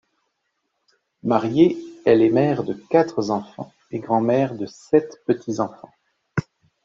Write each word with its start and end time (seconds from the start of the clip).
Mariée, 1.21 1.77
elle 2.07 2.23
est 2.23 2.31
mère 2.31 2.63
de 2.63 2.73
quatre 2.73 3.29
enfants 3.29 3.71
et 3.91 3.99
grand-mère 3.99 4.55
de 4.55 4.65
sept 4.65 5.21
petits-enfants. 5.27 5.93